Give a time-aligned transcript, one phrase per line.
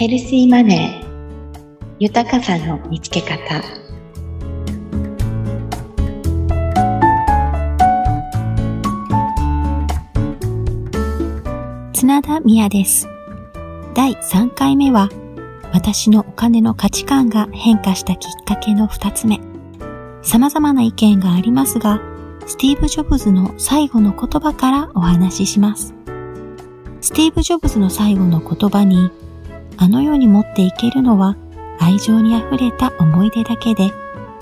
[0.00, 1.96] ヘルシーマネー。
[1.98, 3.62] 豊かさの見つけ方。
[11.92, 13.08] 綱田美也です。
[13.92, 15.10] 第3回目は
[15.74, 19.38] 私のお金の価値観が変化したきっかけの2つ目。
[20.22, 22.00] 様々な意見がありますが
[22.46, 25.94] スティーブ・ジョブズの最後の言葉からお話しします。
[27.02, 29.10] スティーブ・ジョブズの最後の言葉に
[29.82, 31.36] あの世に持っていけるのは
[31.78, 33.90] 愛情に溢れた思い出だけで、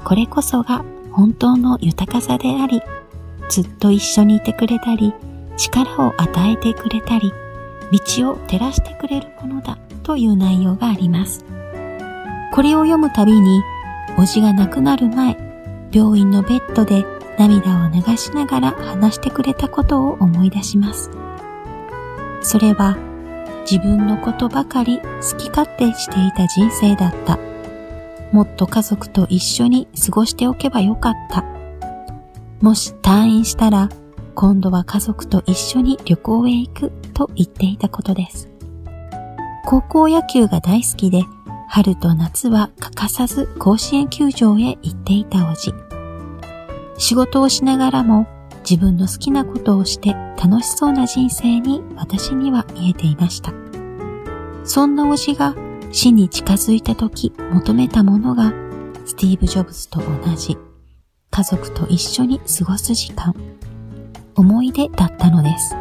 [0.03, 2.83] これこそが本当の豊かさであり、
[3.49, 5.15] ずっと一緒にいてくれたり、
[5.57, 7.33] 力を与えてくれたり、
[7.93, 11.45] 道を照らしてくれるものだという内容があります。
[12.53, 13.63] これを読むたびに、
[14.19, 15.37] おじが亡くなる前、
[15.93, 17.07] 病院のベッドで
[17.39, 21.13] 涙を流しながら話してくれたことを思い出します。
[22.41, 22.97] それは
[23.71, 27.39] 自分のことばかり好き勝手していた人生だった。
[28.33, 31.45] もっと家族と一緒に過ごしておけばよかった。
[32.63, 33.91] もし退院したら、
[34.35, 38.49] 今度は家族と一緒に旅行へ行くと言っていたことです。
[39.67, 41.25] 高校野球が大好きで、
[41.69, 45.75] 春と夏は欠かさず甲子園球場へ行っていたおじ。
[46.97, 48.27] 仕事をしながらも
[48.69, 53.55] 自分の好きなことをして楽しそうな人生に私には見えていました。
[54.63, 55.55] そんなおじが
[55.91, 58.53] 死に近づいた時求めたものが
[59.07, 60.59] スティーブ・ジョブズと同じ
[61.31, 63.35] 家族と一緒に過ごす時間、
[64.35, 65.75] 思い出だったのです。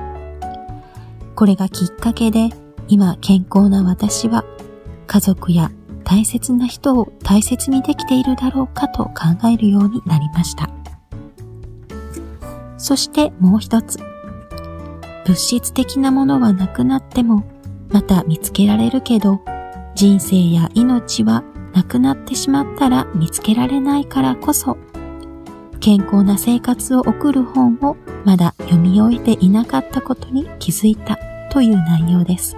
[1.35, 2.51] これがきっかけで
[2.87, 4.45] 今健康な私は
[5.07, 5.71] 家族や
[6.05, 10.69] 大切な人を大切にできているだろうかと考えるようになりました。
[12.77, 13.99] そしてもう一つ。
[15.25, 17.43] 物質的なものはなくなっても、
[17.89, 19.41] また見つけられるけど、
[19.95, 24.77] 人生や命はなくなってしまったら見つけられないからこそ、
[25.79, 31.17] 健康な生活を送る本をまだ読み終えていなかったことに気づいた
[31.49, 32.57] という内容です。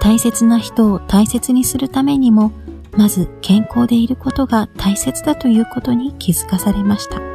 [0.00, 2.52] 大切な人を大切にするためにも、
[2.96, 7.33] まず健康でいることが大切だということに気づかされました。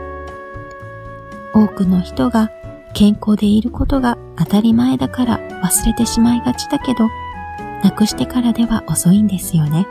[1.54, 2.52] 多くの人が
[2.94, 7.10] 健康でいることが当たり前だから忘れてしまいがちだけど、
[7.84, 9.88] なくしてからでは遅いんですよね。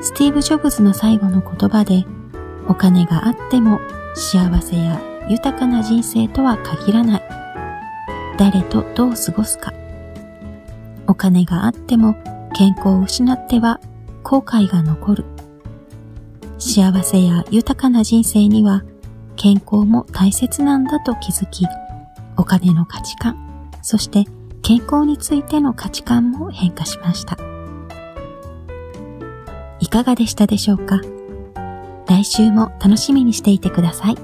[0.00, 2.04] スティーブ・ジョブズの最後の言葉で、
[2.68, 3.80] お金があっても
[4.14, 7.22] 幸せや豊かな人生とは限らない。
[8.38, 9.72] 誰とどう過ごすか。
[11.06, 12.14] お金があっても
[12.54, 13.80] 健康を失っては
[14.22, 15.24] 後悔が残る。
[16.58, 18.82] 幸せや豊かな人生には
[19.36, 21.66] 健康も大切なんだと気づき、
[22.36, 24.24] お金の価値観、そして
[24.62, 27.36] 健康についての価値観も変化しました。
[29.78, 31.00] いかがでしたでしょうか？
[32.08, 34.16] 来週も楽しみにしていてください。